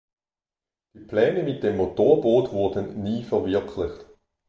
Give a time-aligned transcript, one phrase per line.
[0.95, 4.07] Die Pläne mit dem Motorboot wurden nie verwirklicht.